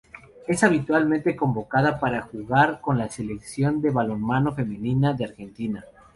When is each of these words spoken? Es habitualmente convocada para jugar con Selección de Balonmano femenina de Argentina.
Es 0.47 0.63
habitualmente 0.63 1.35
convocada 1.35 1.99
para 1.99 2.23
jugar 2.23 2.81
con 2.81 3.07
Selección 3.07 3.83
de 3.83 3.91
Balonmano 3.91 4.51
femenina 4.55 5.13
de 5.13 5.25
Argentina. 5.25 5.85